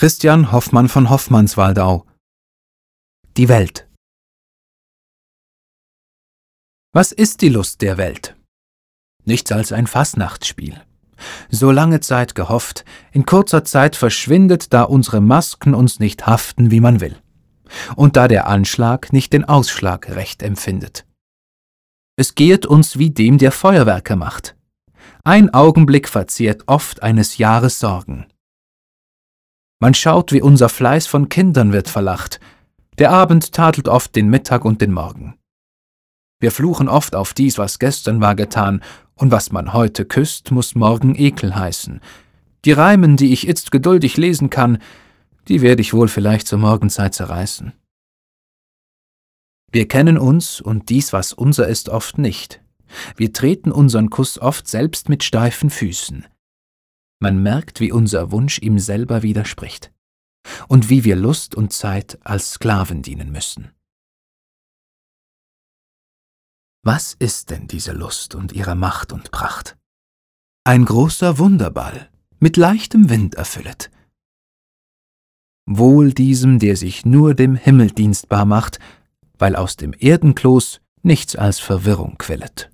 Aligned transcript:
Christian 0.00 0.50
Hoffmann 0.50 0.88
von 0.88 1.10
Hoffmannswaldau 1.10 2.06
Die 3.36 3.50
Welt 3.50 3.86
Was 6.94 7.12
ist 7.12 7.42
die 7.42 7.50
Lust 7.50 7.82
der 7.82 7.98
Welt? 7.98 8.34
Nichts 9.26 9.52
als 9.52 9.72
ein 9.72 9.86
Fassnachtsspiel. 9.86 10.80
So 11.50 11.70
lange 11.70 12.00
Zeit 12.00 12.34
gehofft, 12.34 12.86
in 13.12 13.26
kurzer 13.26 13.62
Zeit 13.62 13.94
verschwindet, 13.94 14.72
da 14.72 14.84
unsere 14.84 15.20
Masken 15.20 15.74
uns 15.74 16.00
nicht 16.00 16.26
haften, 16.26 16.70
wie 16.70 16.80
man 16.80 17.02
will. 17.02 17.16
Und 17.94 18.16
da 18.16 18.26
der 18.26 18.46
Anschlag 18.46 19.12
nicht 19.12 19.34
den 19.34 19.44
Ausschlag 19.44 20.08
recht 20.08 20.42
empfindet. 20.42 21.04
Es 22.16 22.34
gehet 22.34 22.64
uns 22.64 22.96
wie 22.96 23.10
dem, 23.10 23.36
der 23.36 23.52
Feuerwerke 23.52 24.16
macht. 24.16 24.56
Ein 25.24 25.52
Augenblick 25.52 26.08
verzehrt 26.08 26.62
oft 26.68 27.02
eines 27.02 27.36
Jahres 27.36 27.78
Sorgen. 27.78 28.24
Man 29.80 29.94
schaut, 29.94 30.30
wie 30.32 30.42
unser 30.42 30.68
Fleiß 30.68 31.06
von 31.06 31.30
Kindern 31.30 31.72
wird 31.72 31.88
verlacht. 31.88 32.38
Der 32.98 33.10
Abend 33.10 33.52
tadelt 33.52 33.88
oft 33.88 34.14
den 34.14 34.28
Mittag 34.28 34.66
und 34.66 34.82
den 34.82 34.92
Morgen. 34.92 35.38
Wir 36.38 36.52
fluchen 36.52 36.86
oft 36.86 37.14
auf 37.14 37.32
dies, 37.32 37.56
was 37.56 37.78
gestern 37.78 38.20
war 38.20 38.34
getan, 38.34 38.82
und 39.14 39.30
was 39.30 39.52
man 39.52 39.72
heute 39.72 40.04
küsst, 40.06 40.50
muss 40.50 40.74
morgen 40.74 41.14
Ekel 41.14 41.54
heißen. 41.54 42.00
Die 42.64 42.72
Reimen, 42.72 43.16
die 43.16 43.32
ich 43.32 43.48
itzt 43.48 43.70
geduldig 43.70 44.16
lesen 44.16 44.48
kann, 44.48 44.78
die 45.48 45.62
werde 45.62 45.82
ich 45.82 45.94
wohl 45.94 46.08
vielleicht 46.08 46.46
zur 46.46 46.58
Morgenzeit 46.58 47.14
zerreißen. 47.14 47.72
Wir 49.72 49.88
kennen 49.88 50.18
uns 50.18 50.60
und 50.60 50.88
dies, 50.88 51.12
was 51.12 51.32
unser 51.32 51.68
ist, 51.68 51.88
oft 51.88 52.18
nicht. 52.18 52.62
Wir 53.16 53.32
treten 53.32 53.72
unseren 53.72 54.10
Kuss 54.10 54.38
oft 54.38 54.68
selbst 54.68 55.08
mit 55.08 55.22
steifen 55.22 55.70
Füßen. 55.70 56.26
Man 57.20 57.42
merkt, 57.42 57.80
wie 57.80 57.92
unser 57.92 58.32
Wunsch 58.32 58.58
ihm 58.58 58.78
selber 58.78 59.22
widerspricht 59.22 59.92
und 60.68 60.88
wie 60.88 61.04
wir 61.04 61.16
Lust 61.16 61.54
und 61.54 61.72
Zeit 61.72 62.18
als 62.24 62.52
Sklaven 62.52 63.02
dienen 63.02 63.30
müssen. 63.30 63.72
Was 66.82 67.14
ist 67.18 67.50
denn 67.50 67.68
diese 67.68 67.92
Lust 67.92 68.34
und 68.34 68.52
ihre 68.52 68.74
Macht 68.74 69.12
und 69.12 69.30
Pracht? 69.30 69.76
Ein 70.64 70.86
großer 70.86 71.36
Wunderball, 71.36 72.10
mit 72.38 72.56
leichtem 72.56 73.10
Wind 73.10 73.34
erfüllet. 73.34 73.90
Wohl 75.66 76.14
diesem, 76.14 76.58
der 76.58 76.76
sich 76.76 77.04
nur 77.04 77.34
dem 77.34 77.54
Himmel 77.54 77.90
dienstbar 77.90 78.46
macht, 78.46 78.78
weil 79.38 79.56
aus 79.56 79.76
dem 79.76 79.92
Erdenkloß 79.92 80.80
nichts 81.02 81.36
als 81.36 81.60
Verwirrung 81.60 82.16
quillet. 82.16 82.69